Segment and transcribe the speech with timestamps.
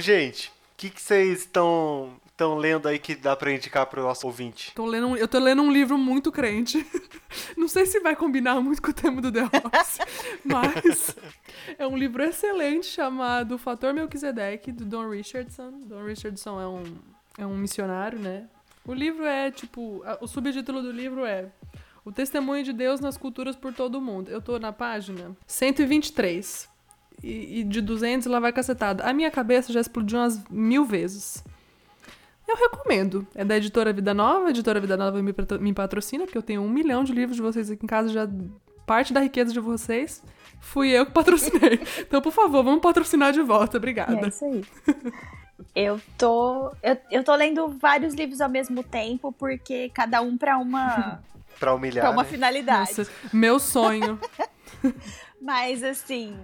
[0.00, 4.72] Gente, o que, vocês estão estão lendo aí que dá pra indicar pro nosso ouvinte?
[4.72, 6.86] Tô lendo eu tô lendo um livro muito crente.
[7.56, 9.98] Não sei se vai combinar muito com o tema do The Office,
[10.44, 11.16] mas
[11.76, 15.80] é um livro excelente chamado Fator Melquisedeque, do Don Richardson.
[15.84, 16.84] Don Richardson é um,
[17.38, 18.48] é um missionário, né?
[18.86, 21.50] O livro é, tipo, o subtítulo do livro é
[22.04, 24.30] O Testemunho de Deus nas Culturas por Todo o Mundo.
[24.30, 26.77] Eu tô na página 123.
[27.22, 29.04] E, e de 200 lá vai cacetada.
[29.04, 31.44] A minha cabeça já explodiu umas mil vezes.
[32.46, 33.26] Eu recomendo.
[33.34, 34.46] É da editora Vida Nova.
[34.46, 37.42] A editora Vida Nova me, me patrocina, porque eu tenho um milhão de livros de
[37.42, 38.26] vocês aqui em casa, já
[38.86, 40.22] parte da riqueza de vocês.
[40.60, 41.80] Fui eu que patrocinei.
[42.00, 43.76] Então, por favor, vamos patrocinar de volta.
[43.76, 44.26] Obrigada.
[44.26, 44.64] É isso aí.
[45.74, 50.56] Eu tô, eu, eu tô lendo vários livros ao mesmo tempo, porque cada um para
[50.56, 51.20] uma.
[51.60, 52.04] pra humilhar.
[52.04, 52.28] Pra uma né?
[52.28, 52.90] finalidade.
[52.96, 54.18] Nossa, meu sonho.
[55.40, 56.36] Mas, assim,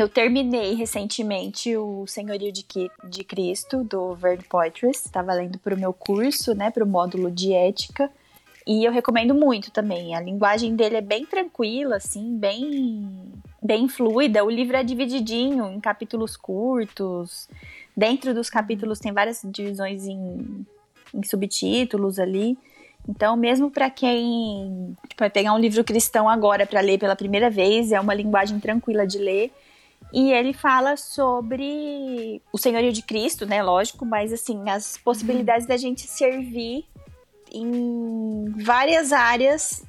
[0.00, 2.64] eu terminei recentemente o Senhorio de,
[3.04, 5.04] de Cristo, do Verde Poitras.
[5.04, 8.10] Estava lendo para o meu curso, né, para o módulo de ética.
[8.66, 10.14] E eu recomendo muito também.
[10.14, 13.32] A linguagem dele é bem tranquila, assim, bem,
[13.62, 14.44] bem fluida.
[14.44, 17.48] O livro é divididinho em capítulos curtos.
[17.96, 20.66] Dentro dos capítulos tem várias divisões em,
[21.14, 22.58] em subtítulos ali.
[23.08, 27.48] Então, mesmo para quem tipo, vai pegar um livro cristão agora para ler pela primeira
[27.48, 29.50] vez, é uma linguagem tranquila de ler.
[30.12, 33.62] E ele fala sobre o senhorio de Cristo, né?
[33.62, 36.86] Lógico, mas assim, as possibilidades da gente servir
[37.52, 39.84] em várias áreas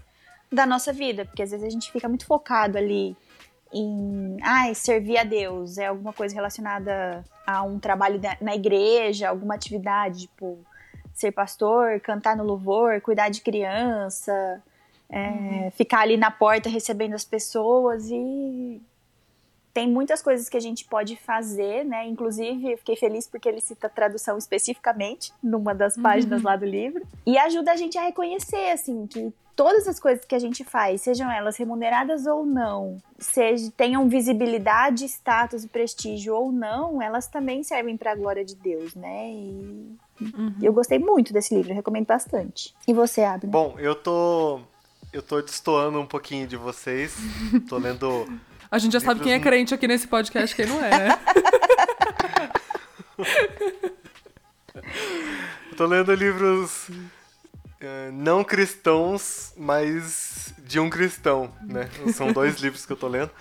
[0.52, 3.16] da nossa vida, porque às vezes a gente fica muito focado ali
[3.72, 9.56] em ah, servir a Deus, é alguma coisa relacionada a um trabalho na igreja, alguma
[9.56, 10.58] atividade, tipo
[11.14, 14.64] ser pastor, cantar no louvor, cuidar de criança,
[15.09, 15.72] é, uhum.
[15.72, 18.81] ficar ali na porta recebendo as pessoas e
[19.73, 22.08] tem muitas coisas que a gente pode fazer, né?
[22.08, 26.48] Inclusive, eu fiquei feliz porque ele cita a tradução especificamente numa das páginas uhum.
[26.48, 27.06] lá do livro.
[27.26, 31.02] E ajuda a gente a reconhecer, assim, que todas as coisas que a gente faz,
[31.02, 37.61] sejam elas remuneradas ou não, seja, tenham visibilidade, status e prestígio ou não, elas também
[37.61, 39.30] servem para a glória de Deus, né?
[39.30, 40.55] E uhum.
[40.61, 42.73] eu gostei muito desse livro, recomendo bastante.
[42.88, 43.52] E você, Abner?
[43.52, 44.61] Bom, eu tô
[45.11, 47.17] eu tô destoando um pouquinho de vocês.
[47.67, 48.27] tô lendo
[48.72, 51.20] a gente já sabe quem é crente aqui nesse podcast, quem não é, né?
[55.80, 61.90] tô lendo livros uh, não cristãos, mas de um cristão, né?
[62.14, 63.32] São dois livros que eu tô lendo.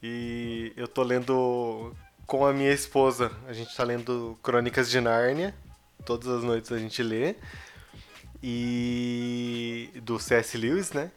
[0.00, 1.92] E eu tô lendo
[2.26, 3.32] com a minha esposa.
[3.48, 5.54] A gente tá lendo Crônicas de Nárnia.
[6.04, 7.34] Todas as noites a gente lê.
[8.42, 9.90] E.
[10.02, 10.56] do C.S.
[10.56, 11.10] Lewis, né?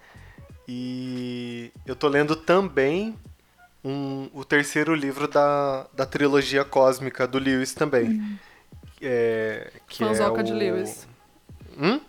[0.67, 3.15] E eu tô lendo também
[3.83, 8.09] um, o terceiro livro da, da trilogia cósmica do Lewis também.
[8.09, 8.37] Hum.
[9.01, 10.45] É, que Fanzoca é o...
[10.45, 11.07] de Lewis.
[11.77, 12.01] Hum?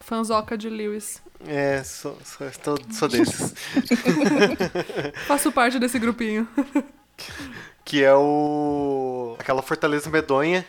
[0.00, 1.22] Fanzoca de Lewis.
[1.46, 3.54] É, sou, sou, sou, sou desses.
[5.26, 6.46] Faço parte desse grupinho.
[7.84, 9.36] Que é o.
[9.38, 10.64] aquela Fortaleza Medonha.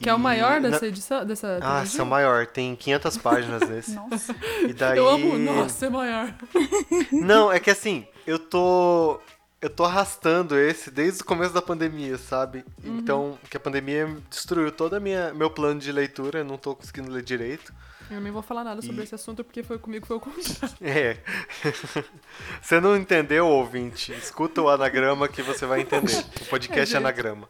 [0.00, 0.10] Que e...
[0.10, 0.86] é o maior dessa Na...
[0.86, 1.24] edição?
[1.24, 2.46] Dessa ah, esse é o maior.
[2.46, 3.94] Tem 500 páginas nesse.
[3.94, 4.34] Nossa.
[4.66, 4.98] E daí...
[4.98, 5.38] Eu amo.
[5.38, 6.34] Nossa, é maior.
[7.12, 9.20] Não, é que assim, eu tô
[9.60, 12.64] eu tô arrastando esse desde o começo da pandemia, sabe?
[12.84, 12.98] Uhum.
[12.98, 17.10] Então, que a pandemia destruiu todo minha meu plano de leitura, eu não tô conseguindo
[17.10, 17.72] ler direito.
[18.10, 19.04] Eu nem vou falar nada sobre e...
[19.04, 20.76] esse assunto porque foi comigo foi o contrário.
[20.80, 21.16] É.
[22.62, 24.12] você não entendeu, ouvinte?
[24.12, 26.24] Escuta o anagrama que você vai entender.
[26.42, 27.48] O podcast é, anagrama.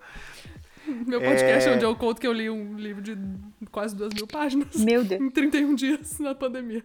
[0.86, 1.74] Meu podcast é...
[1.74, 3.18] onde eu conto que eu li um livro de
[3.70, 4.76] quase duas mil páginas.
[4.76, 5.20] Meu Deus.
[5.20, 6.84] Em 31 dias na pandemia.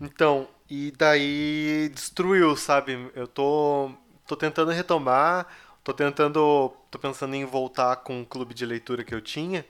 [0.00, 3.10] Então, e daí destruiu, sabe?
[3.14, 3.90] Eu tô
[4.26, 5.46] tô tentando retomar,
[5.82, 9.64] tô tentando, tô pensando em voltar com o clube de leitura que eu tinha,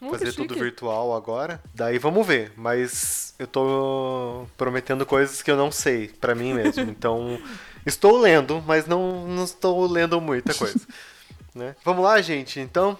[0.00, 1.62] oh, fazer tudo virtual agora.
[1.74, 6.82] Daí vamos ver, mas eu tô prometendo coisas que eu não sei para mim mesmo.
[6.90, 7.40] Então,
[7.86, 10.80] estou lendo, mas não, não estou lendo muita coisa.
[11.54, 11.76] né?
[11.84, 12.98] Vamos lá, gente, então?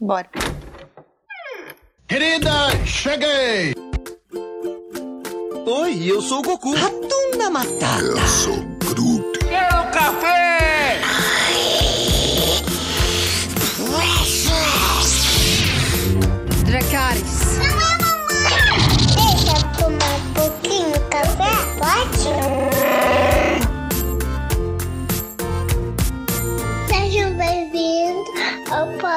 [0.00, 0.28] Bora.
[2.06, 3.74] Querida, cheguei!
[5.66, 6.74] Oi, eu sou o Goku.
[6.74, 8.02] Ratunda Matata.
[8.02, 8.77] Eu sou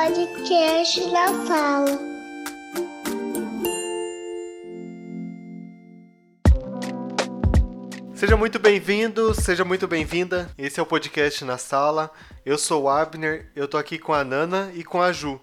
[0.04, 2.00] podcast da Fala.
[8.16, 10.50] Seja muito bem-vindo, seja muito bem-vinda.
[10.58, 12.10] Esse é o podcast na sala.
[12.44, 15.40] Eu sou o Abner, eu tô aqui com a Nana e com a Ju.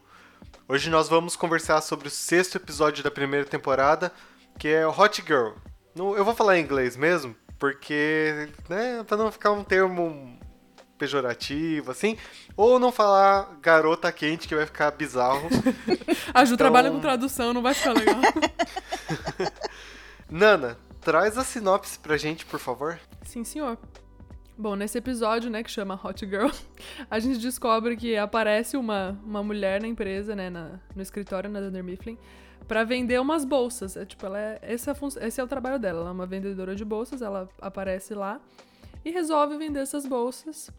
[0.68, 4.12] Hoje nós vamos conversar sobre o sexto episódio da primeira temporada,
[4.58, 5.52] que é Hot Girl.
[5.94, 10.36] Eu vou falar em inglês mesmo, porque, né, pra não ficar um termo
[10.98, 12.16] pejorativo, assim,
[12.56, 15.48] ou não falar garota quente, que vai ficar bizarro.
[16.34, 18.16] A Ju Então- trabalha com tradução, não vai ficar legal.
[20.30, 22.98] Nana, traz a sinopse pra gente, por favor.
[23.24, 23.78] Sim, senhor.
[24.56, 26.48] Bom, nesse episódio, né, que chama Hot Girl,
[27.10, 31.60] a gente descobre que aparece uma, uma mulher na empresa, né, na- no escritório na
[31.60, 32.18] Dunder Mifflin,
[32.66, 33.96] pra vender umas bolsas.
[33.96, 34.94] É, tipo, ela é, esse, é
[35.28, 36.00] esse é o trabalho dela.
[36.00, 38.40] Ela é uma vendedora de bolsas, ela aparece lá
[39.04, 40.70] e resolve vender essas bolsas.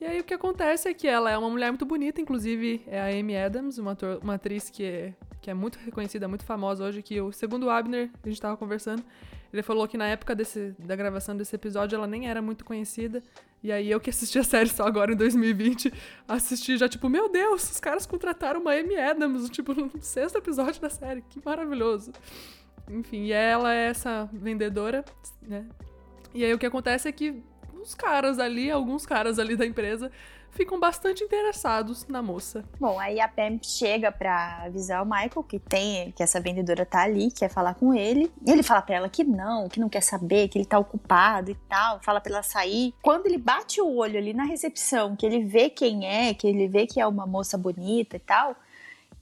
[0.00, 3.00] E aí o que acontece é que ela é uma mulher muito bonita, inclusive é
[3.00, 6.84] a Amy Adams, uma, ator- uma atriz que é, que é muito reconhecida, muito famosa
[6.84, 9.02] hoje, que o segundo Abner, a gente tava conversando,
[9.50, 13.22] ele falou que na época desse, da gravação desse episódio ela nem era muito conhecida.
[13.62, 15.90] E aí eu que assisti a série só agora em 2020,
[16.28, 20.78] assisti já tipo, meu Deus, os caras contrataram uma Amy Adams, tipo, no sexto episódio
[20.80, 22.12] da série, que maravilhoso.
[22.90, 25.04] Enfim, e ela é essa vendedora,
[25.40, 25.64] né?
[26.34, 27.42] E aí o que acontece é que
[27.86, 30.10] os caras ali, alguns caras ali da empresa,
[30.50, 32.64] ficam bastante interessados na moça.
[32.80, 37.02] Bom, aí a Pam chega pra avisar o Michael que tem, que essa vendedora tá
[37.02, 38.32] ali, quer falar com ele.
[38.44, 41.54] Ele fala pra ela que não, que não quer saber, que ele tá ocupado e
[41.68, 42.92] tal, fala pra ela sair.
[43.02, 46.66] Quando ele bate o olho ali na recepção, que ele vê quem é, que ele
[46.66, 48.56] vê que é uma moça bonita e tal,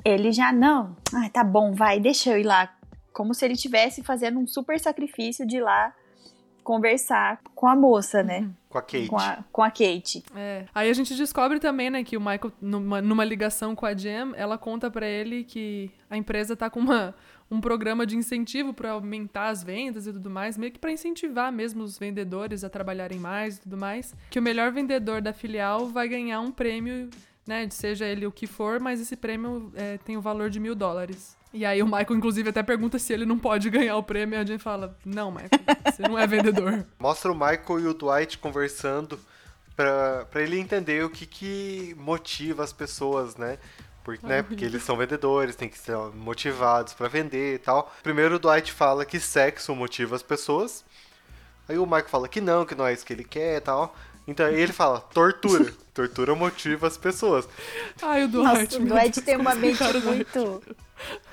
[0.04, 2.74] ele já não, ah, tá bom, vai, deixa eu ir lá.
[3.12, 5.92] Como se ele estivesse fazendo um super sacrifício de ir lá
[6.64, 8.50] conversar com a moça, né?
[8.68, 9.06] Com a Kate.
[9.06, 10.24] Com a, com a Kate.
[10.34, 10.64] É.
[10.74, 14.32] Aí a gente descobre também, né, que o Michael, numa, numa ligação com a Jam,
[14.34, 17.14] ela conta pra ele que a empresa tá com uma,
[17.50, 21.52] um programa de incentivo pra aumentar as vendas e tudo mais, meio que pra incentivar
[21.52, 24.14] mesmo os vendedores a trabalharem mais e tudo mais.
[24.30, 27.10] Que o melhor vendedor da filial vai ganhar um prêmio,
[27.46, 30.74] né, seja ele o que for, mas esse prêmio é, tem o valor de mil
[30.74, 31.36] dólares.
[31.54, 34.40] E aí o Michael, inclusive, até pergunta se ele não pode ganhar o prêmio, e
[34.40, 35.50] a Jam fala, não, Michael,
[35.84, 36.84] você não é vendedor.
[36.98, 39.20] Mostra o Michael e o Dwight conversando
[39.76, 43.58] pra ele entender o que, que motiva as pessoas, né?
[44.02, 44.42] Porque, né?
[44.42, 47.90] Porque eles são vendedores, tem que ser motivados pra vender e tal.
[48.02, 50.84] Primeiro o Dwight fala que sexo motiva as pessoas.
[51.68, 53.96] Aí o Michael fala que não, que não é isso que ele quer e tal.
[54.26, 55.72] Então ele fala, tortura.
[55.92, 57.46] Tortura motiva as pessoas.
[58.02, 58.76] Ai, o Nossa, Dwight.
[58.76, 60.62] o Deus, tem uma mente muito.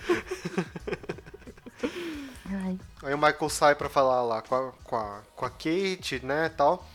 [3.03, 6.49] Aí o Michael sai pra falar lá com a, com a, com a Kate, né,
[6.49, 6.87] tal.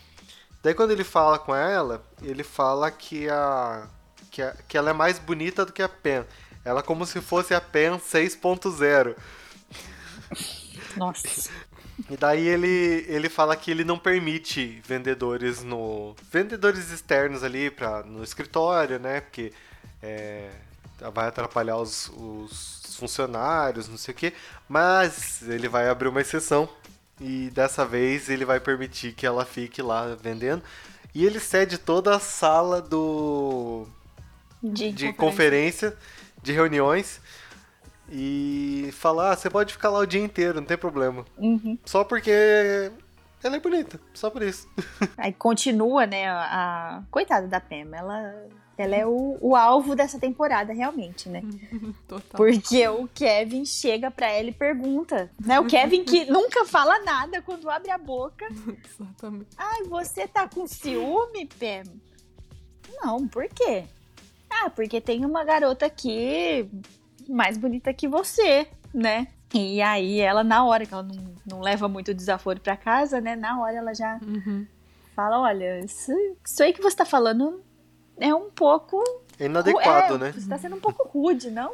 [0.63, 3.89] Daí quando ele fala com ela, ele fala que a,
[4.31, 6.25] que a que ela é mais bonita do que a Pen.
[6.65, 9.17] Ela é como se fosse a Pen 6.0.
[10.97, 11.51] Nossa.
[12.09, 18.05] E daí ele, ele fala que ele não permite vendedores no vendedores externos ali para
[18.05, 19.21] no escritório, né?
[19.21, 19.53] Porque
[20.01, 20.51] é,
[21.13, 24.33] vai atrapalhar os, os funcionários, não sei o quê.
[24.69, 26.69] Mas ele vai abrir uma exceção
[27.21, 30.63] e dessa vez ele vai permitir que ela fique lá vendendo.
[31.13, 33.87] E ele cede toda a sala do
[34.63, 35.97] De, de conferência,
[36.41, 37.21] de reuniões
[38.11, 41.25] e falar, ah, você pode ficar lá o dia inteiro, não tem problema.
[41.37, 41.79] Uhum.
[41.85, 42.91] Só porque
[43.43, 44.69] ela é bonita, só por isso.
[45.17, 46.29] Aí continua, né?
[46.29, 48.47] A, coitada da Pam, ela,
[48.79, 51.43] ela é o, o alvo dessa temporada, realmente, né?
[52.07, 52.37] Total.
[52.37, 55.59] Porque o Kevin chega pra ela e pergunta, né?
[55.59, 58.47] O Kevin que nunca fala nada quando abre a boca.
[58.85, 59.49] Exatamente.
[59.57, 61.93] Ai, você tá com ciúme, Pam?
[63.03, 63.85] Não, por quê?
[64.49, 66.71] Ah, porque tem uma garota aqui
[67.29, 69.29] mais bonita que você, né?
[69.55, 73.37] E aí ela, na hora, que ela não, não leva muito desaforo pra casa, né?
[73.37, 74.67] Na hora ela já Uhum.
[75.15, 76.13] fala, olha, isso,
[76.45, 77.63] isso aí que você tá falando
[78.19, 79.03] é um pouco...
[79.39, 80.33] Inadequado, é, né?
[80.33, 81.73] Você tá sendo um pouco rude, não?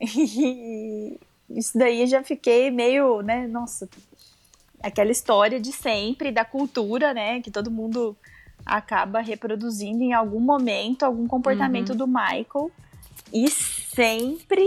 [0.00, 1.18] E
[1.50, 3.46] isso daí eu já fiquei meio, né?
[3.46, 3.88] Nossa,
[4.82, 7.40] aquela história de sempre, da cultura, né?
[7.40, 8.16] Que todo mundo
[8.64, 11.96] acaba reproduzindo em algum momento, algum comportamento Uhum.
[11.96, 12.70] do Michael.
[13.32, 13.44] E
[13.94, 14.64] sempre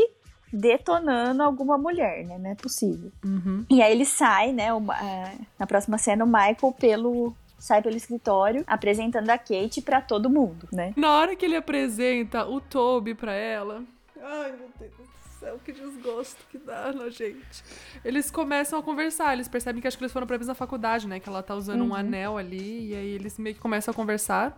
[0.51, 2.37] detonando alguma mulher, né?
[2.37, 3.11] Não é possível.
[3.23, 3.65] Uhum.
[3.69, 4.73] E aí ele sai, né?
[4.73, 9.99] o- a- na próxima cena, o Michael pelo sai pelo escritório apresentando a Kate pra
[9.99, 10.93] todo mundo, né?
[10.95, 13.83] Na hora que ele apresenta o Toby pra ela.
[14.21, 14.91] Ai, meu Deus.
[15.39, 17.63] Céu, que desgosto que dá na gente.
[18.03, 21.19] Eles começam a conversar, eles percebem que acho que eles foram pra mesma faculdade, né?
[21.19, 24.57] Que ela tá usando um anel ali, e aí eles meio que começam a conversar.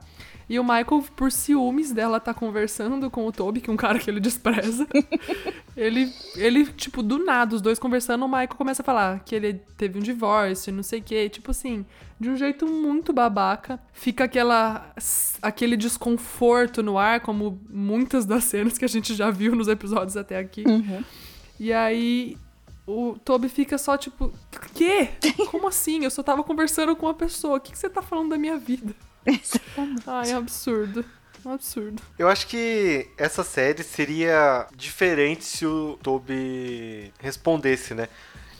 [0.50, 4.00] E o Michael, por ciúmes dela, tá conversando com o Toby, que é um cara
[4.00, 4.88] que ele despreza.
[5.75, 9.53] ele, ele, tipo, do nada, os dois conversando, o Michael começa a falar que ele
[9.77, 11.29] teve um divórcio, não sei o quê.
[11.29, 11.86] Tipo assim,
[12.19, 13.79] de um jeito muito babaca.
[13.93, 14.93] Fica aquela,
[15.41, 20.17] aquele desconforto no ar, como muitas das cenas que a gente já viu nos episódios
[20.17, 20.63] até aqui.
[21.59, 22.38] E aí
[22.88, 24.31] o Toby fica só tipo,
[24.73, 25.09] quê?
[25.51, 26.03] Como assim?
[26.03, 27.57] Eu só tava conversando com uma pessoa.
[27.57, 28.93] O que, que você tá falando da minha vida?
[30.07, 31.05] Ai, é absurdo.
[31.45, 32.01] Um absurdo.
[32.17, 38.09] Eu acho que essa série seria diferente se o Toby respondesse, né?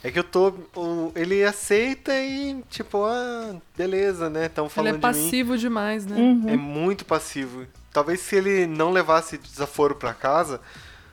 [0.02, 4.46] É que o Toby, o- ele aceita e, tipo, ah, beleza, né?
[4.46, 5.02] Estão Ele falando é de mim.
[5.24, 6.16] passivo demais, né?
[6.48, 7.66] É muito passivo.
[7.92, 10.58] Talvez se ele não levasse desaforo pra casa,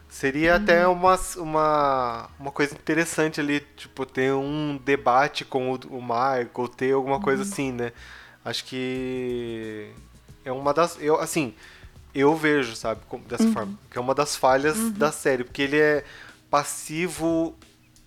[0.09, 6.01] seria até uma, uma, uma coisa interessante ali, tipo, ter um debate com o, o
[6.01, 7.91] Michael, ter alguma coisa assim, né?
[8.43, 9.91] Acho que
[10.45, 10.97] é uma das.
[11.01, 11.53] Eu, assim,
[12.15, 13.77] eu vejo, sabe, dessa forma.
[13.91, 16.03] Que é uma das falhas da série, porque ele é
[16.49, 17.55] passivo.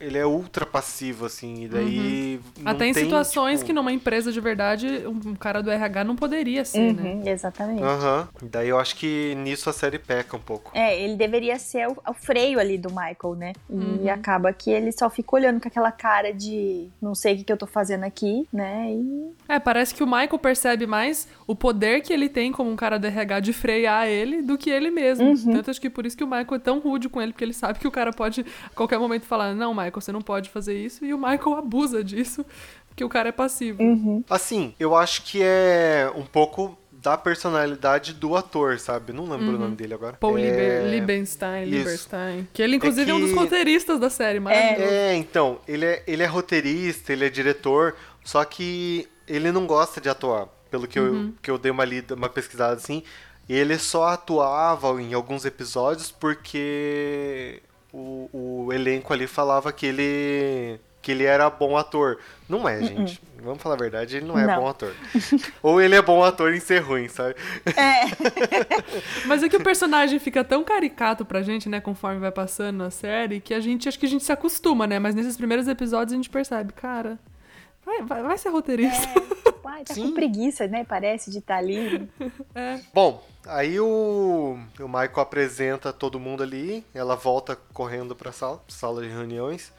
[0.00, 2.40] Ele é ultra passivo, assim, e daí.
[2.58, 6.04] não Até em tem, situações tipo, que numa empresa de verdade, um cara do RH
[6.04, 7.02] não poderia ser, né?
[7.02, 7.82] Uhum, exatamente.
[7.82, 8.28] Aham.
[8.42, 10.70] Daí eu acho que nisso a série peca um pouco.
[10.74, 13.52] É, ele deveria ser o, o freio ali do Michael, né?
[13.68, 14.10] E Uhum.
[14.10, 17.52] acaba que ele só fica olhando com aquela cara de não sei o que, que
[17.52, 18.90] eu tô fazendo aqui, né?
[18.90, 22.76] E É, parece que o Michael percebe mais o poder que ele tem como um
[22.76, 25.26] cara do RH de frear ele do que ele mesmo.
[25.28, 25.52] Uhum.
[25.52, 27.52] Tanto acho que por isso que o Michael é tão rude com ele, porque ele
[27.52, 30.74] sabe que o cara pode a qualquer momento falar: Não, Michael, você não pode fazer
[30.74, 31.04] isso.
[31.04, 32.44] E o Michael abusa disso,
[32.88, 33.82] porque o cara é passivo.
[33.82, 34.22] Uhum.
[34.28, 39.12] Assim, eu acho que é um pouco da personalidade do ator, sabe?
[39.12, 40.16] Não lembro o nome dele agora.
[40.20, 40.86] Paul é...
[40.90, 42.46] Liebenstein.
[42.52, 44.92] Que ele, inclusive, é, um dos que- roteiristas da série, maravilhoso.
[44.92, 50.00] É, então, ele é, ele é roteirista, ele é diretor, só que ele não gosta
[50.00, 53.02] de atuar, pelo que, eu, que eu dei uma lida, uma pesquisada assim.
[53.48, 61.12] Ele só atuava em alguns episódios porque o, o elenco ali falava que ele que
[61.12, 62.18] ele era bom ator.
[62.48, 63.20] Não é, gente.
[63.42, 64.60] Vamos falar a verdade, ele não é Não.
[64.60, 64.92] bom ator.
[65.62, 67.36] Ou ele é bom ator em ser ruim, sabe?
[69.24, 72.90] Mas é que o personagem fica tão caricato pra gente, né, conforme vai passando a
[72.90, 74.98] série, que a gente, acho que a gente se acostuma, né?
[74.98, 77.18] Mas nesses primeiros episódios a gente percebe, cara,
[77.84, 79.06] vai, vai, vai ser roteirista.
[79.60, 80.08] tipo, ai, tá Sim.
[80.08, 80.84] com preguiça, né?
[80.84, 82.08] Parece de estar ali.
[82.92, 89.02] Bom, aí o, o Michael apresenta todo mundo ali, ela volta correndo pra sala, sala
[89.02, 89.72] de reuniões.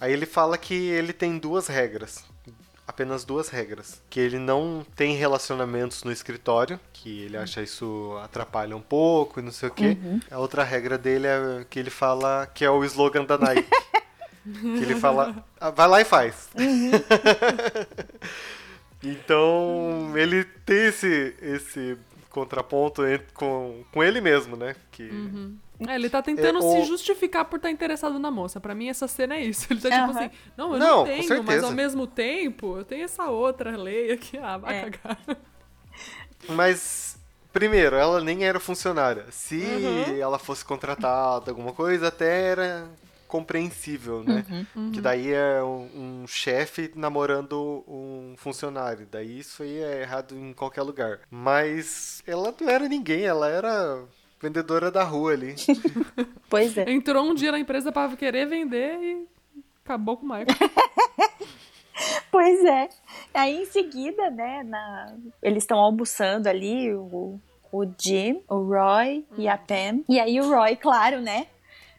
[0.00, 2.24] Aí ele fala que ele tem duas regras.
[2.86, 4.00] Apenas duas regras.
[4.08, 9.42] Que ele não tem relacionamentos no escritório, que ele acha isso atrapalha um pouco e
[9.42, 9.96] não sei o quê.
[10.30, 13.68] A outra regra dele é que ele fala que é o slogan da Nike.
[14.52, 16.48] que ele fala, "Ah, vai lá e faz.
[19.02, 21.98] Então, ele tem esse, esse
[22.30, 24.74] contraponto entre- com, com ele mesmo, né?
[24.90, 25.08] Que,
[25.86, 28.58] É, ele tá tentando É, se o- justificar por estar interessado na moça.
[28.58, 29.66] Pra mim, essa cena é isso.
[29.70, 30.10] Ele tá tipo Aham.
[30.18, 34.12] assim, não, eu Não, não, tenho, mas ao mesmo tempo, eu tenho essa outra lei
[34.12, 34.38] aqui.
[34.38, 34.90] Ah, vai É.
[34.90, 35.18] cagar.
[36.48, 37.18] Mas,
[37.52, 39.26] primeiro, ela nem era funcionária.
[39.30, 40.16] Se Uhum.
[40.18, 42.88] ela fosse contratada, alguma coisa, até era
[43.26, 44.44] compreensível, né?
[44.74, 44.90] Uhum.
[44.92, 49.06] Que daí é um, um chefe namorando um funcionário.
[49.10, 51.20] Daí isso aí é errado em qualquer lugar.
[51.30, 54.04] Mas ela não era ninguém, ela era
[54.40, 55.54] vendedora da rua ali.
[56.48, 56.88] Pois é.
[56.88, 59.26] Entrou um dia na empresa pra querer vender e
[59.84, 60.46] acabou com o Michael.
[62.30, 62.88] Pois é.
[63.32, 65.16] Aí em seguida, né, na...
[65.42, 67.40] eles estão almoçando ali, o,
[67.72, 70.02] o Jim, o Roy e a Pam.
[70.08, 71.46] E aí o Roy, claro, né,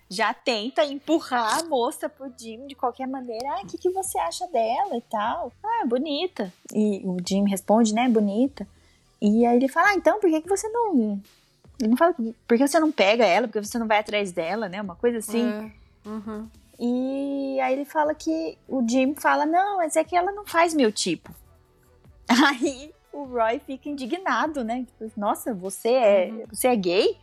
[0.09, 3.45] já tenta empurrar a moça pro Jim de qualquer maneira.
[3.51, 5.51] Ah, o que, que você acha dela e tal?
[5.63, 6.51] Ah, bonita.
[6.73, 8.67] E o Jim responde, né, bonita.
[9.21, 11.21] E aí ele fala, ah, então por que, que você não...
[11.79, 12.15] Ele não fala,
[12.47, 13.47] por que você não pega ela?
[13.47, 14.81] Por que você não vai atrás dela, né?
[14.81, 15.47] Uma coisa assim.
[15.47, 16.09] É.
[16.09, 16.47] Uhum.
[16.79, 20.73] E aí ele fala que o Jim fala: Não, mas é que ela não faz
[20.73, 21.33] meu tipo.
[22.29, 24.85] Aí o Roy fica indignado, né?
[24.85, 27.17] Tipo, Nossa, você é, você é gay?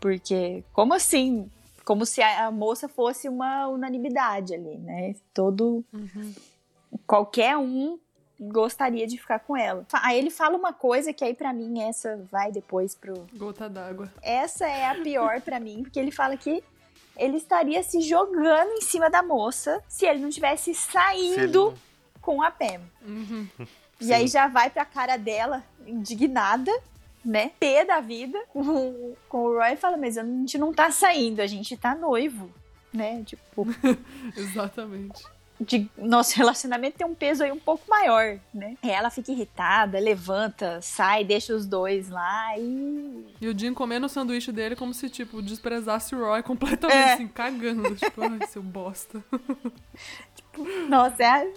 [0.00, 1.50] Porque, como assim?
[1.88, 5.14] Como se a, moça fosse uma unanimidade ali, né?
[5.32, 5.82] Todo.
[7.06, 7.98] Qualquer um
[8.38, 9.86] gostaria de ficar com ela.
[9.94, 14.12] Aí ele fala uma coisa que aí pra mim essa vai depois pro, Gota d'água.
[14.20, 16.62] essa é a pior pra mim, porque ele fala que
[17.16, 21.72] ele estaria se jogando em cima da moça se ele não tivesse saindo
[22.20, 22.82] com a Pam.
[23.00, 23.48] Uhum.
[23.98, 24.12] E Sim.
[24.12, 26.70] aí já vai pra cara dela, indignada,
[27.24, 30.90] né, pé da vida com, com o Roy e fala, mas a gente não tá
[30.90, 32.50] saindo, a gente tá noivo,
[32.92, 33.22] né?
[33.26, 33.66] Tipo,
[34.36, 35.22] Exatamente.
[35.60, 38.76] de, nosso relacionamento tem um peso aí um pouco maior, né?
[38.82, 43.26] E ela fica irritada, levanta, sai, deixa os dois lá e.
[43.40, 47.12] E o Jim comendo o sanduíche dele como se, tipo, desprezasse o Roy completamente, É.
[47.14, 47.94] assim, cagando.
[47.96, 49.22] Tipo, ai, seu bosta.
[50.88, 51.52] Nossa, é,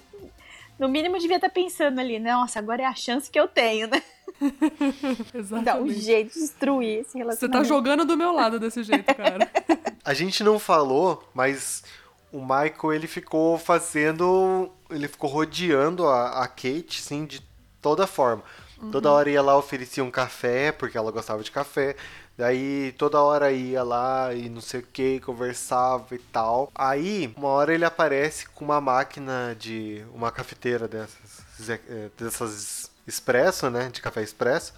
[0.81, 2.33] no mínimo devia estar pensando ali, né?
[2.33, 4.01] Nossa, agora é a chance que eu tenho, né?
[4.41, 6.00] Dá um Exatamente.
[6.00, 7.61] jeito de destruir esse Você relacionamento.
[7.61, 9.47] tá jogando do meu lado desse jeito, cara.
[10.03, 11.83] A gente não falou, mas
[12.31, 14.71] o Michael ele ficou fazendo.
[14.89, 17.39] Ele ficou rodeando a, a Kate, sim, de
[17.79, 18.43] toda forma.
[18.89, 21.95] Toda hora ia lá, oferecia um café, porque ela gostava de café.
[22.38, 26.71] Daí toda hora ia lá e não sei o que, conversava e tal.
[26.73, 30.03] Aí, uma hora ele aparece com uma máquina de.
[30.13, 31.69] uma cafeteira dessas.
[31.69, 33.89] eh, dessas expresso, né?
[33.91, 34.73] De café expresso.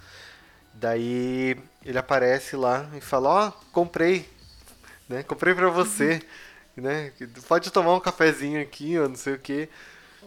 [0.72, 4.28] Daí ele aparece lá e fala, ó, comprei,
[5.08, 5.22] né?
[5.22, 6.20] Comprei pra você,
[6.76, 7.12] né?
[7.48, 9.68] Pode tomar um cafezinho aqui, ou não sei o que.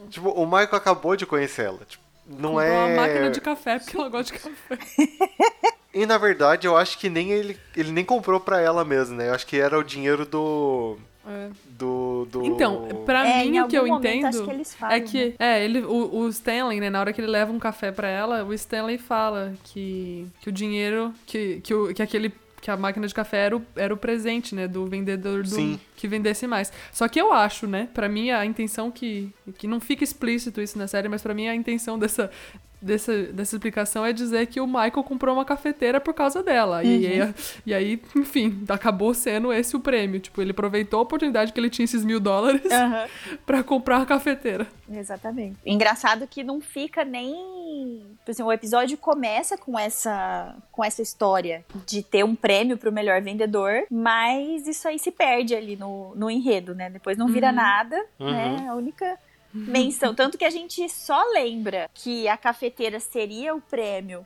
[0.10, 1.86] Tipo, o Michael acabou de conhecer ela.
[1.86, 2.86] Tipo, não Comprou é.
[2.86, 4.78] uma máquina de café, porque ela gosta de café.
[5.94, 9.30] E na verdade, eu acho que nem ele, ele nem comprou pra ela mesmo, né?
[9.30, 10.96] Eu acho que era o dinheiro do.
[11.28, 11.50] É.
[11.70, 12.28] Do.
[12.32, 12.46] do...
[12.46, 15.66] Então, pra É, mim, o que eu momento, entendo que eles falam, é que, é,
[15.66, 18.54] ele, o, o Stanley, né, na hora que ele leva um café pra ela, o
[18.54, 22.32] Stanley fala que, que o dinheiro, que, que, o, que aquele
[22.62, 25.80] que a máquina de café era o, era o presente, né, do vendedor do, Sim.
[25.96, 26.72] que vendesse mais.
[26.92, 30.78] Só que eu acho, né, pra mim a intenção que, que não fica explícito isso
[30.78, 32.32] na série, mas pra mim a intenção dessa,
[32.82, 36.84] dessa, dessa explicação é dizer que o Michael comprou uma cafeteira por causa dela.
[36.84, 37.34] E, aí,
[37.66, 40.20] e aí, enfim, acabou sendo esse o prêmio.
[40.20, 43.08] Tipo, ele aproveitou a oportunidade que ele tinha esses mil dólares Aham.
[43.46, 44.68] pra comprar uma cafeteira.
[44.90, 45.58] Exatamente.
[45.66, 48.06] Engraçado que não fica nem.
[48.20, 52.92] Tipo assim, o episódio começa com essa, com essa história de ter um prêmio pro
[52.92, 56.90] melhor vendedor, mas isso aí se perde ali no, no enredo, né?
[56.90, 58.68] Depois não vira nada, né?
[58.70, 59.18] A única
[59.54, 60.14] menção.
[60.14, 64.26] Tanto que a gente só lembra que a cafeteira seria o prêmio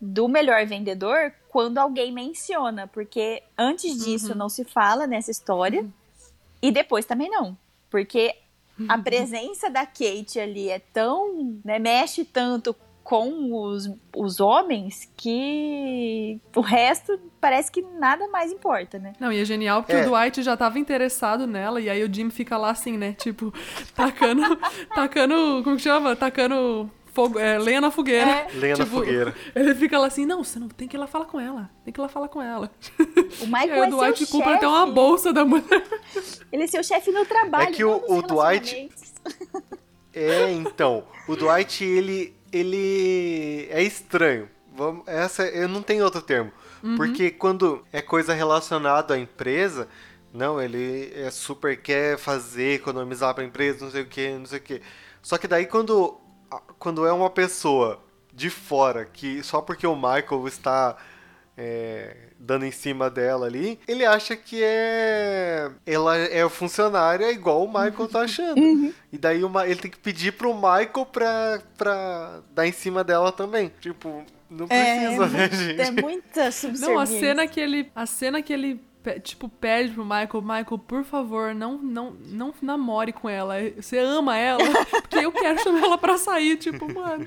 [0.00, 5.84] do melhor vendedor quando alguém menciona, porque antes disso não se fala nessa história
[6.62, 7.56] e depois também não,
[7.90, 8.36] porque
[8.88, 12.76] a presença da Kate ali é tão, né, mexe tanto
[13.08, 19.14] com os, os homens que o resto parece que nada mais importa, né?
[19.18, 20.06] Não, e é genial porque É.
[20.06, 23.14] o Dwight já tava interessado nela, e aí o Jim fica lá assim, né?
[23.14, 23.50] Tipo,
[23.94, 24.42] tacando.
[24.94, 25.62] tacando.
[25.64, 26.14] Como que chama?
[26.14, 28.30] Tacando fogo, é, lenha na fogueira.
[28.30, 28.46] É.
[28.52, 29.34] Lenha na Tipo, fogueira.
[29.54, 31.70] Ele fica lá assim, não, você não tem que ir lá falar com ela.
[31.86, 32.70] Tem que ir lá falar com ela.
[33.40, 34.56] O E Michael aí o é Dwight seu compra chefe.
[34.66, 35.64] até uma bolsa da mulher.
[36.52, 37.70] Ele é seu chefe no trabalho.
[37.70, 38.90] É que o- o Dwight-.
[40.12, 41.04] É, então.
[41.28, 42.34] O Dwight, ele.
[42.52, 44.48] Ele é estranho.
[44.74, 46.52] Vamos, essa, eu não tenho outro termo.
[46.96, 49.88] Porque quando é coisa relacionada à empresa,
[50.32, 54.58] não, ele é super quer fazer, economizar pra empresa, não sei o que, não sei
[54.58, 54.82] o que.
[55.22, 56.20] Só que daí quando,
[56.78, 58.00] quando é uma pessoa
[58.32, 60.96] de fora, que só porque o Michael está
[61.56, 65.70] é, dando em cima dela ali, ele acha que é.
[65.86, 68.94] Ela é funcionária igual o Michael tá achando.
[69.12, 73.02] E daí o Ma- ele tem que pedir pro Michael pra, pra dar em cima
[73.02, 73.72] dela também.
[73.80, 75.80] Tipo, não precisa, né, gente?
[75.80, 76.88] É muita subserviência.
[76.94, 77.90] Não, a cena que ele.
[77.94, 78.80] A cena que ele.
[79.22, 83.54] Tipo, pede pro Michael, Michael, por favor, não, não, não namore com ela.
[83.76, 84.58] Você ama ela?
[85.00, 86.56] Porque eu quero chamar ela pra sair.
[86.58, 87.26] Tipo, mano,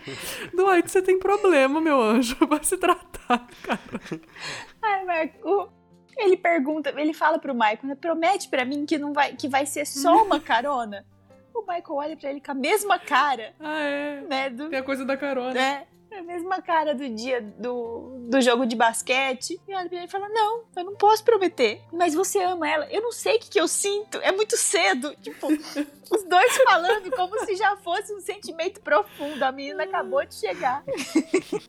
[0.54, 2.36] Dwight, você tem problema, meu anjo.
[2.48, 3.80] Vai se tratar, cara.
[4.82, 5.72] Ai, Marco,
[6.18, 9.66] ele pergunta, ele fala pro Michael, né, promete pra mim que não vai, que vai
[9.66, 11.06] ser só uma carona.
[11.54, 14.22] O Michael olha pra ele com a mesma cara, Ah, é.
[14.22, 15.54] né, do, Tem a coisa da carona.
[15.54, 15.86] né,
[16.18, 19.60] a mesma cara do dia do, do jogo de basquete.
[19.68, 21.82] E olha pra ele e fala, não, eu não posso prometer.
[21.92, 22.88] Mas você ama ela.
[22.92, 24.18] Eu não sei o que, que eu sinto.
[24.22, 25.16] É muito cedo.
[25.22, 25.48] Tipo,
[26.12, 29.42] os dois falando como se já fosse um sentimento profundo.
[29.44, 30.84] A menina acabou de chegar.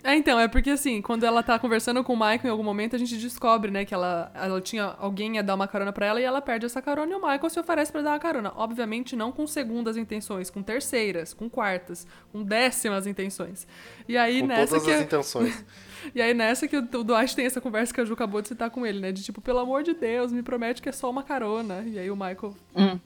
[0.04, 2.96] É, então, é porque assim, quando ela tá conversando com o Michael em algum momento,
[2.96, 6.20] a gente descobre, né, que ela, ela tinha alguém ia dar uma carona pra ela
[6.20, 8.52] e ela perde essa carona e o Michael se oferece pra dar uma carona.
[8.56, 13.66] Obviamente não com segundas intenções, com terceiras, com quartas, com décimas intenções.
[14.08, 15.64] E aí Com nessa todas que as é- intenções.
[16.14, 18.70] e aí nessa que o Dwight tem essa conversa que a Ju acabou de citar
[18.70, 21.22] com ele, né, de tipo, pelo amor de Deus, me promete que é só uma
[21.22, 21.82] carona.
[21.86, 22.54] E aí o Michael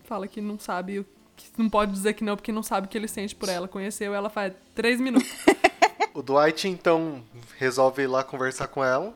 [0.04, 1.04] fala que não sabe
[1.37, 3.68] que não pode dizer que não, porque não sabe o que ele sente por ela.
[3.68, 5.28] Conheceu ela faz três minutos.
[6.14, 7.22] O Dwight, então,
[7.59, 9.14] resolve ir lá conversar com ela.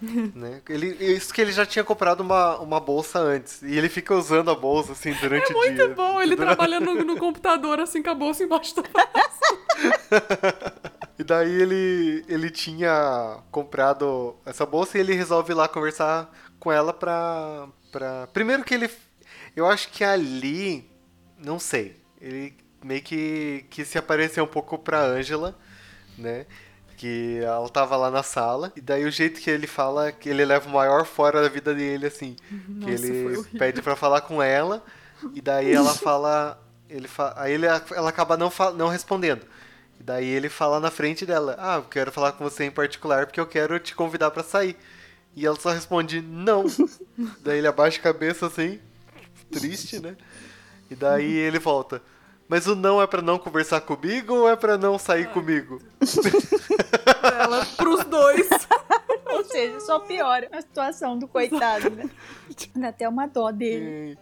[0.00, 0.60] né?
[0.68, 3.62] ele, isso que ele já tinha comprado uma, uma bolsa antes.
[3.62, 5.70] E ele fica usando a bolsa, assim, durante o dia.
[5.72, 8.82] É Muito bom, ele Durante- trabalhando no, no computador, assim, com a bolsa embaixo do
[8.84, 10.75] braço.
[11.18, 16.70] E daí ele, ele tinha comprado essa bolsa e ele resolve ir lá conversar com
[16.70, 18.26] ela pra, pra...
[18.32, 18.90] Primeiro que ele...
[19.54, 20.90] Eu acho que ali...
[21.38, 21.96] Não sei.
[22.20, 25.58] Ele meio que, que se aparecer um pouco pra Angela,
[26.18, 26.44] né?
[26.98, 28.70] Que ela tava lá na sala.
[28.76, 31.74] E daí o jeito que ele fala, que ele leva o maior fora da vida
[31.74, 32.36] dele, assim.
[32.68, 34.84] Nossa, que ele pede pra falar com ela.
[35.32, 36.62] E daí ela fala...
[36.90, 37.32] Ele fa...
[37.36, 38.70] Aí ele, ela acaba não, fa...
[38.70, 39.46] não respondendo.
[40.06, 43.40] Daí ele fala na frente dela: Ah, eu quero falar com você em particular porque
[43.40, 44.76] eu quero te convidar pra sair.
[45.34, 46.64] E ela só responde: Não.
[47.42, 48.78] daí ele abaixa a cabeça assim,
[49.50, 50.16] triste, né?
[50.88, 52.00] E daí ele volta:
[52.48, 55.82] Mas o não é pra não conversar comigo ou é pra não sair comigo?
[57.40, 58.48] Ela pros dois.
[59.28, 62.08] Ou seja, só piora a situação do coitado, né?
[62.76, 64.18] Dá até uma dó dele E-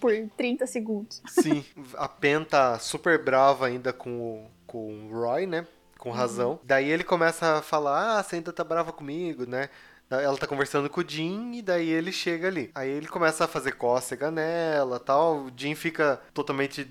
[0.00, 1.22] por 30 segundos.
[1.28, 1.64] Sim,
[1.96, 5.66] a Pen tá super brava ainda com o, com o Roy, né?
[5.98, 6.60] Com razão.
[6.62, 9.68] Daí ele começa a falar: Ah, você ainda tá brava comigo, né?
[10.10, 12.70] Ela tá conversando com o Jim e daí ele chega ali.
[12.74, 15.38] Aí ele começa a fazer cócega nela tal.
[15.46, 16.88] O Jim fica totalmente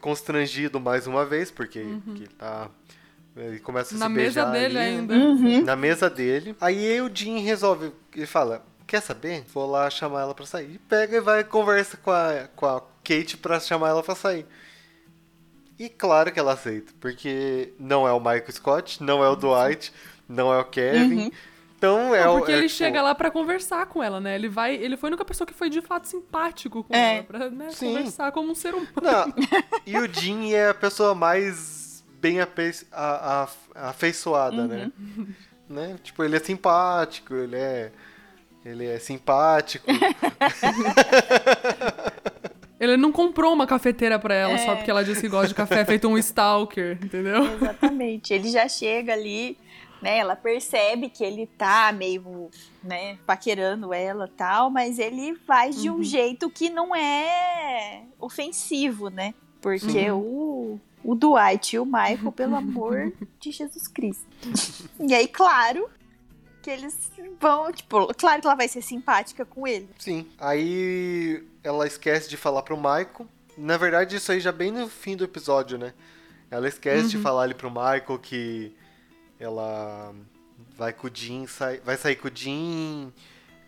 [0.00, 1.80] constrangido mais uma vez, porque
[2.14, 2.68] que ele tá.
[3.34, 5.62] Ele começa a Na se mesa beijar dele ali, ainda.
[5.64, 6.54] na mesa dele.
[6.60, 9.44] Aí o Jim resolve, ele fala, quer saber?
[9.54, 10.72] Vou lá chamar ela pra sair.
[10.74, 14.14] E pega e vai e conversa com a, com a Kate pra chamar ela pra
[14.14, 14.46] sair.
[15.78, 19.92] E claro que ela aceita, porque não é o Michael Scott, não é o Dwight,
[20.28, 21.32] não é o Kevin.
[21.76, 22.38] Então é o.
[22.38, 24.36] Porque é, ele tipo, chega lá pra conversar com ela, né?
[24.36, 27.16] Ele vai, ele foi a única pessoa que foi de fato simpático com É.
[27.16, 28.92] ela, pra né, conversar como um ser humano.
[29.02, 29.32] Não,
[29.84, 34.92] e o Jim é a pessoa mais bem ape- a- a- afeiçoada, né?
[35.68, 35.96] né?
[36.04, 37.90] Tipo, ele é simpático, ele é.
[38.64, 39.84] Ele é simpático.
[42.82, 44.58] Ele não comprou uma cafeteira pra ela É.
[44.58, 47.44] só porque ela disse que gosta de café, feito um stalker, entendeu?
[47.54, 48.34] Exatamente.
[48.34, 49.56] Ele já chega ali,
[50.02, 50.18] né?
[50.18, 52.50] Ela percebe que ele tá meio,
[52.82, 59.32] né, paquerando ela tal, mas ele faz de um jeito que não é ofensivo, né?
[59.60, 64.26] Porque o, o Dwight e o Michael, pelo amor de Jesus Cristo.
[64.98, 65.88] E aí, claro,
[66.62, 66.96] que eles
[67.40, 69.88] vão, tipo, claro que ela vai ser simpática com ele.
[69.98, 70.26] Sim.
[70.38, 73.26] Aí ela esquece de falar pro Michael.
[73.58, 75.92] Na verdade, isso aí já bem no fim do episódio, né?
[76.50, 78.74] Ela esquece de falar ali pro Michael que
[79.40, 80.14] ela
[80.76, 83.12] vai com o Jim, sai, vai sair com o Jim.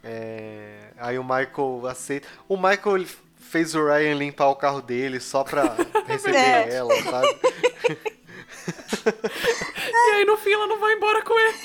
[0.03, 2.29] é, Aí o Michael aceita.
[2.49, 5.77] O Michael ele fez o Ryan limpar o carro dele só pra
[6.07, 6.75] receber É.
[6.75, 7.29] ela, sabe?
[9.07, 11.59] E aí no fim ela não vai embora com ele.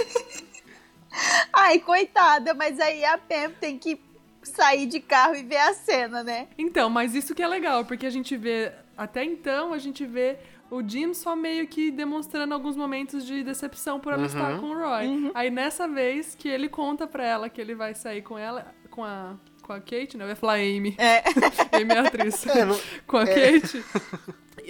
[1.53, 3.99] Ai, coitada, mas aí a Pam tem que
[4.43, 6.47] sair de carro e ver a cena, né?
[6.57, 10.37] Então, mas isso que é legal, porque a gente vê, até então, a gente vê
[10.71, 14.77] o Jim só meio que demonstrando alguns momentos de decepção por ela estar com o
[14.77, 15.31] Roy.
[15.33, 19.03] Aí nessa vez que ele conta pra ela que ele vai sair com ela, com
[19.03, 20.25] a, com a Kate, né?
[20.25, 20.95] Eu ia falar Amy.
[20.99, 21.23] É.
[21.75, 22.45] Amy é a atriz.
[22.45, 23.59] É, não- com a é.
[23.59, 23.83] Kate.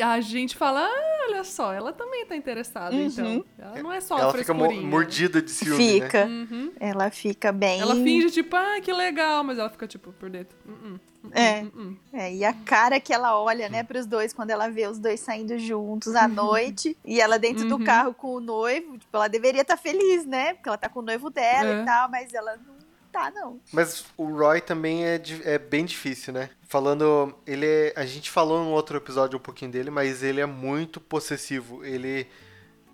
[0.02, 3.44] A gente fala, ah, olha só, ela também tá interessada, então.
[3.58, 6.06] Ela não é só ela fica mordida de ciúme, né?
[6.06, 6.26] Fica.
[6.26, 6.72] Uhum.
[6.80, 7.80] Ela fica bem.
[7.82, 10.58] Ela finge, tipo, ah, que legal, mas ela fica, tipo, por dentro.
[10.66, 11.64] "Uh-uh, uh-uh, É.
[11.64, 14.98] uh-uh." É, e a cara que ela olha, né, pros dois quando ela vê os
[15.00, 17.84] dois saindo juntos à noite e ela dentro do Uhum.
[17.84, 20.54] carro com o noivo, tipo, ela deveria estar feliz, né?
[20.54, 21.82] Porque ela tá com o noivo dela É.
[21.82, 22.79] e tal, mas ela não
[23.12, 23.60] tá, não.
[23.72, 26.50] Mas o Roy também é, é bem difícil, né?
[26.68, 30.46] Falando, ele é, a gente falou no outro episódio um pouquinho dele, mas ele é
[30.46, 31.84] muito possessivo.
[31.84, 32.28] Ele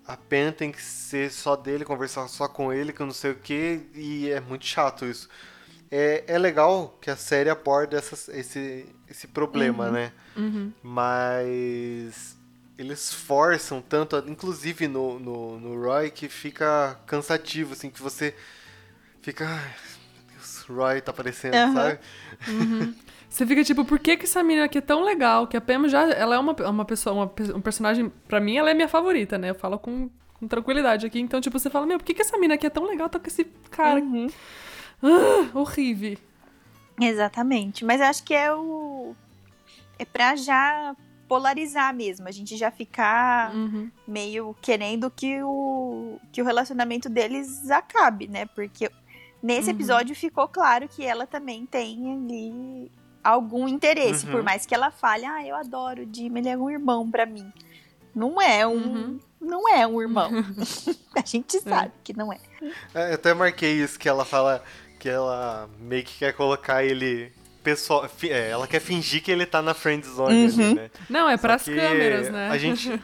[0.08, 3.32] a Pen tem que ser só dele, conversar só com ele, que eu não sei
[3.32, 5.28] o que, e é muito chato isso.
[5.92, 10.12] É, é legal que a série aborda essas- esse, esse problema, né?
[10.36, 10.72] Uhum.
[10.84, 12.38] Mas
[12.78, 18.36] eles forçam tanto, inclusive no, no, no Roy, que fica cansativo, assim, que você
[19.22, 19.48] fica.
[20.68, 21.74] Roy tá aparecendo, Aham.
[21.74, 22.00] sabe?
[23.30, 25.46] Você fica tipo, por que, que essa menina aqui é tão legal?
[25.48, 26.04] Que a Pam já.
[26.10, 28.10] Ela é uma, uma pessoa, uma, um personagem.
[28.28, 29.50] Pra mim, ela é minha favorita, né?
[29.50, 31.20] Eu falo com, com tranquilidade aqui.
[31.20, 33.10] Então, tipo, você fala, meu, por que, que essa menina aqui é tão legal?
[33.10, 34.00] Tá com esse cara.
[34.00, 34.28] Uhum.
[35.04, 36.18] Ah, horrível.
[37.02, 37.84] Exatamente.
[37.84, 39.14] Mas eu acho que é o.
[40.00, 40.96] É pra já
[41.28, 42.28] polarizar mesmo.
[42.28, 43.90] A gente já ficar Uhum.
[44.08, 48.46] meio querendo que o, que o relacionamento deles acabe, né?
[48.46, 48.90] Porque
[49.46, 49.76] nesse Uhum.
[49.76, 52.92] episódio ficou claro que ela também tem ali
[53.24, 54.32] algum interesse, Uhum.
[54.32, 57.26] por mais que ela fale, ah, eu adoro o Jim, ele é um irmão pra
[57.26, 57.52] mim.
[58.14, 59.20] Não é um, Uhum.
[59.42, 60.30] não é um irmão.
[61.16, 62.38] A gente sabe que não é.
[62.94, 64.64] É, eu até marquei isso, que ela fala
[65.00, 67.32] que ela meio que quer colocar ele.
[67.64, 70.76] Pessoal, é, ela quer fingir que ele tá na friend zone ali, Uhum.
[70.76, 70.92] né?
[71.10, 72.50] Não, é pras que câmeras, né?
[72.50, 73.02] A gente,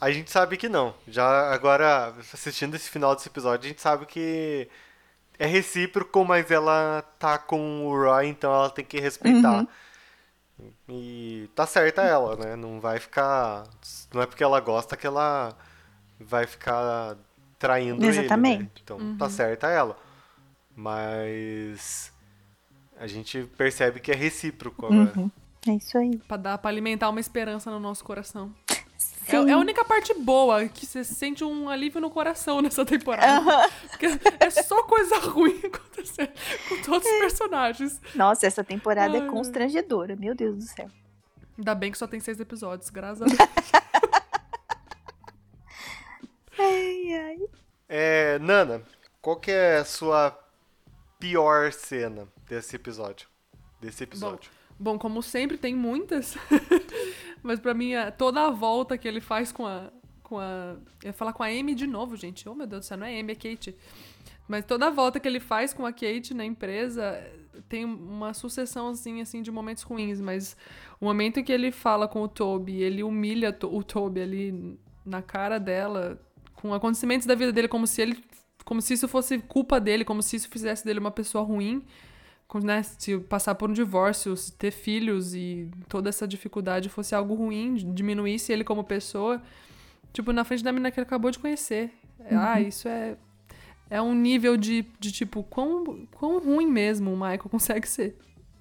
[0.00, 0.94] A gente sabe que não.
[1.08, 4.68] Já agora, assistindo esse final desse episódio, a gente sabe que
[5.38, 9.66] é recíproco, mas ela tá com o Roy, então ela tem que respeitar.
[10.88, 12.56] E tá certa ela, né?
[12.56, 13.64] Não vai ficar.
[14.12, 15.56] Não é porque ela gosta que ela
[16.18, 17.16] vai ficar
[17.58, 18.12] traindo ele.
[18.12, 18.18] Né?
[18.18, 18.82] Exatamente.
[18.82, 19.96] Então tá certa ela.
[20.74, 22.12] Mas.
[22.98, 25.12] A gente percebe que é recíproco agora.
[25.16, 25.30] Uhum.
[25.68, 26.16] É isso aí.
[26.26, 28.52] Pra, dar, pra alimentar uma esperança no nosso coração.
[29.28, 29.50] É, Sim.
[29.50, 33.68] é a única parte boa, que você sente um alívio no coração nessa temporada.
[33.90, 34.06] Porque
[34.40, 36.32] é só coisa ruim acontecendo
[36.68, 38.00] com todos os personagens.
[38.14, 39.26] Nossa, essa temporada Ai.
[39.26, 40.90] é constrangedora, meu Deus do céu.
[41.58, 43.38] Ainda bem que só tem seis episódios, graças a Deus.
[46.60, 47.38] Ai, ai.
[47.88, 48.82] É, Nana,
[49.22, 50.36] qual que é a sua
[51.18, 53.28] pior cena desse episódio?
[53.80, 54.50] Desse episódio.
[54.76, 56.36] Bom, como sempre, tem muitas.
[57.42, 59.90] Mas pra mim, é toda a volta que ele faz com a.
[60.22, 60.76] Com a.
[61.02, 62.48] Eu ia falar com a Amy de novo, gente.
[62.48, 63.74] Oh, meu Deus do céu, não é Amy, é Kate.
[64.46, 67.22] Mas toda a volta que ele faz com a Kate na empresa
[67.68, 70.56] tem uma sucessãozinha assim de momentos ruins, mas
[71.00, 75.58] o momento que ele fala com o Toby, ele humilha o Toby ali na cara
[75.58, 76.18] dela,
[76.54, 78.24] com acontecimentos da vida dele como se ele
[78.64, 81.82] como se isso fosse culpa dele, como se isso fizesse dele uma pessoa ruim
[82.62, 87.34] né, se passar por um divórcio, se ter filhos e toda essa dificuldade fosse algo
[87.34, 89.42] ruim, diminuísse ele como pessoa,
[90.12, 91.92] tipo, na frente da menina que ele acabou de conhecer.
[92.30, 93.16] Ah, isso é
[93.90, 98.16] é um nível de, de tipo, quão, quão ruim mesmo o Michael consegue ser.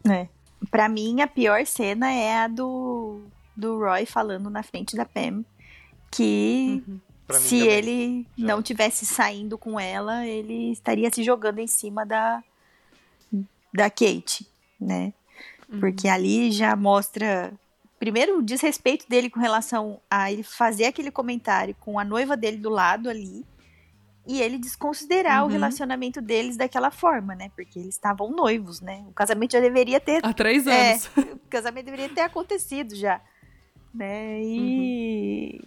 [0.10, 0.28] É.
[0.72, 3.22] Pra mim, a pior cena é a do,
[3.56, 5.44] do Roy falando na frente da Pam
[6.10, 7.70] que mim se também.
[7.70, 8.48] ele Já.
[8.48, 12.42] não tivesse saindo com ela, ele estaria se jogando em cima da,
[13.78, 14.46] da Kate,
[14.80, 15.14] né?
[15.80, 17.54] Porque ali já mostra.
[18.00, 22.58] Primeiro, o desrespeito dele com relação a ele fazer aquele comentário com a noiva dele
[22.58, 23.46] do lado ali.
[24.26, 25.52] E ele desconsiderar o Uhum.
[25.52, 27.50] relacionamento deles daquela forma, né?
[27.56, 29.06] Porque eles estavam noivos, né?
[29.08, 31.06] O casamento já deveria ter Há três é, anos.
[31.34, 33.22] o casamento deveria ter acontecido já,
[33.94, 34.42] né?
[34.44, 35.62] E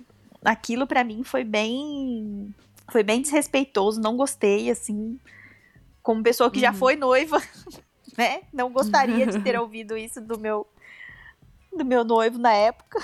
[0.44, 2.54] aquilo pra mim foi bem
[2.92, 5.18] foi bem desrespeitoso, não gostei assim,
[6.02, 6.76] como pessoa que já Uhum.
[6.76, 7.40] foi noiva,
[8.20, 8.42] né?
[8.52, 10.66] Não gostaria de ter ouvido isso do meu
[11.74, 12.98] do meu noivo na época.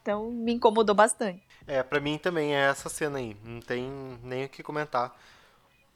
[0.00, 1.42] Então me incomodou bastante.
[1.66, 3.36] É, pra mim também é essa cena aí.
[3.44, 3.90] Não tem
[4.22, 5.14] nem o que comentar.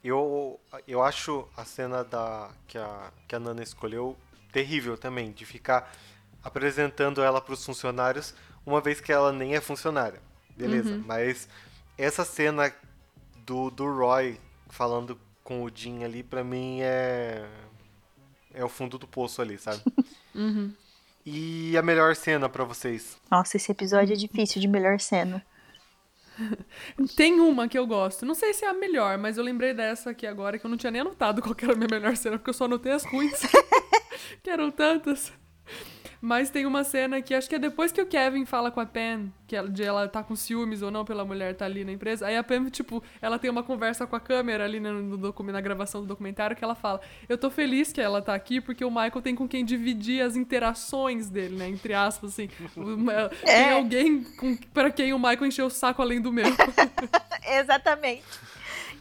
[0.03, 4.15] Eu, eu acho a cena da que a, que a Nana escolheu
[4.51, 5.91] terrível também, de ficar
[6.43, 10.21] apresentando ela pros funcionários, uma vez que ela nem é funcionária.
[10.57, 11.47] Beleza, mas
[11.97, 12.71] essa cena
[13.45, 17.47] do, do Roy falando com o Jim ali, pra mim é.
[18.53, 19.81] É o fundo do poço ali, sabe?
[21.23, 23.15] E a melhor cena pra vocês?
[23.29, 25.45] Nossa, esse episódio é difícil de melhor cena.
[27.15, 28.25] Tem uma que eu gosto.
[28.25, 30.77] Não sei se é a melhor, mas eu lembrei dessa aqui agora, que eu não
[30.77, 33.03] tinha nem anotado qual que era a minha melhor cena, porque eu só anotei as
[33.05, 33.39] ruins.
[34.41, 35.31] que eram tantas.
[36.23, 38.85] Mas tem uma cena que acho que é depois que o Kevin fala com a
[38.85, 41.91] Pam, que ela, de ela tá com ciúmes ou não pela mulher tá ali na
[41.91, 42.27] empresa.
[42.27, 45.59] Aí a Pam, tipo, ela tem uma conversa com a câmera ali no, no na
[45.59, 48.91] gravação do documentário que ela fala: Eu tô feliz que ela tá aqui porque o
[48.91, 51.67] Michael tem com quem dividir as interações dele, né?
[51.67, 52.49] Entre aspas, assim.
[52.77, 53.73] Uma- Tem É.
[53.73, 56.45] alguém com, pra quem o Michael encheu o saco além do meu.
[57.43, 58.23] Exatamente.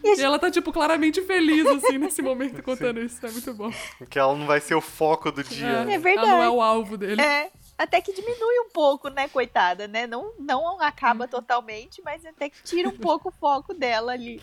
[0.02, 3.24] E ela tá, tipo, claramente feliz, assim, nesse momento, contando isso.
[3.24, 3.72] É muito bom.
[3.98, 5.66] Porque ela não vai ser o foco do dia.
[5.66, 5.98] É, né?
[5.98, 6.28] verdade.
[6.28, 7.20] Ela não é o alvo dele.
[7.20, 10.06] É, até que diminui um pouco, né, coitada, né?
[10.06, 14.40] Não, não acaba totalmente, mas até que tira um pouco o foco dela ali.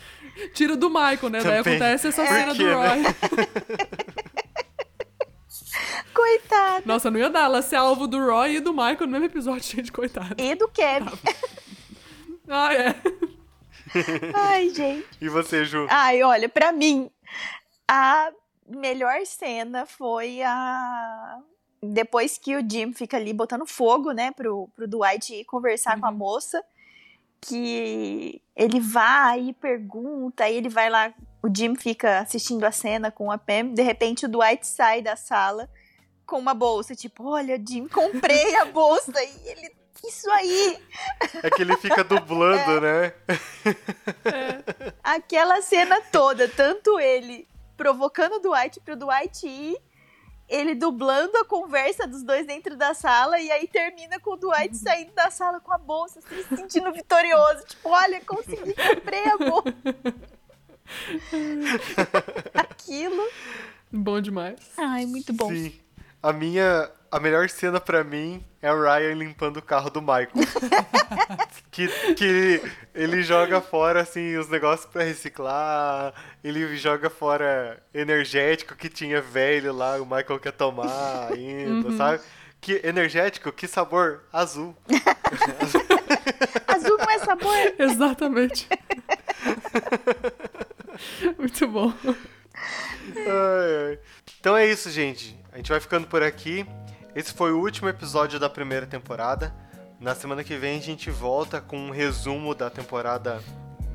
[0.54, 1.44] Tira do Michael, né?
[1.44, 1.76] Daí Também.
[1.76, 2.74] acontece essa Por cena quê, do né?
[2.76, 3.04] Roy.
[6.14, 6.84] Coitada.
[6.86, 9.64] Nossa, não ia dar ela ser alvo do Roy e do Michael no mesmo episódio,
[9.70, 10.36] gente, coitado.
[10.38, 11.12] E do Kevin.
[12.48, 12.96] Ah, é.
[14.34, 15.08] Ai, gente.
[15.20, 15.88] E você, Ju?
[15.90, 17.10] Ai, olha, pra mim,
[17.88, 18.32] a
[18.68, 21.40] melhor cena foi a.
[21.82, 26.08] Depois que o Jim fica ali botando fogo, né, pro, pro Dwight ir conversar com
[26.08, 26.64] a moça,
[27.40, 33.12] que ele vai e pergunta, aí ele vai lá, o Jim fica assistindo a cena
[33.12, 35.70] com a Pam, de repente o Dwight sai da sala
[36.26, 39.72] com uma bolsa, tipo, olha, Jim, comprei a bolsa, e ele,
[40.06, 40.80] isso aí,
[41.44, 43.14] É que ele fica dublando, né?
[45.04, 49.78] aquela cena toda, tanto ele provocando o Dwight pro Dwight ir,
[50.50, 54.76] ele dublando a conversa dos dois dentro da sala e aí termina com o Dwight
[54.78, 59.38] saindo da sala com a bolsa, assim, se sentindo vitorioso, tipo, olha, consegui, comprei a
[59.38, 59.76] bolsa.
[62.54, 63.24] Aquilo.
[63.92, 64.60] Bom demais.
[64.78, 65.50] Ai, muito bom.
[65.50, 65.74] Sim.
[66.24, 70.32] A minha, a melhor cena pra mim é o Ryan limpando o carro do Michael.
[71.72, 72.62] que, que
[72.94, 76.14] ele joga fora, assim, os negócios pra reciclar.
[76.44, 82.22] Ele joga fora energético que tinha velho lá, o Michael quer tomar ainda, sabe?
[82.60, 84.24] Que energético, que sabor?
[84.34, 84.76] Azul.
[86.68, 87.56] Azul não é sabor.
[87.78, 88.68] Exatamente.
[91.38, 91.94] Muito bom.
[93.16, 94.00] Ai, ai.
[94.40, 95.38] Então é isso, gente.
[95.54, 96.66] A gente vai ficando por aqui.
[97.18, 99.52] Esse foi o último episódio da primeira temporada.
[100.00, 103.42] Na semana que vem a gente volta com um resumo da temporada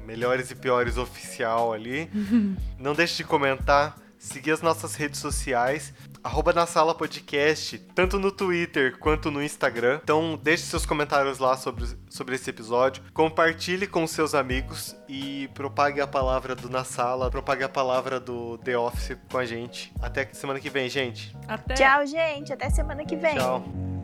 [0.04, 2.10] Melhores e Piores oficial ali.
[2.76, 8.30] Não deixe de comentar, seguir as nossas redes sociais, arroba na sala podcast, tanto no
[8.30, 10.00] Twitter quanto no Instagram.
[10.02, 16.00] Então deixe seus comentários lá sobre, sobre esse episódio, compartilhe com seus amigos e propague
[16.00, 19.92] a palavra do Na Sala, propague a palavra do The Office com a gente.
[20.00, 21.36] Até semana que vem, gente.
[21.48, 21.74] Até.
[21.74, 22.52] Tchau, gente.
[22.52, 23.36] Até semana que vem.
[23.36, 24.01] Tchau.